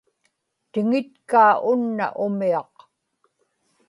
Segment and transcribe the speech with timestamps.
[0.71, 2.73] tiŋitkaa unna umiaq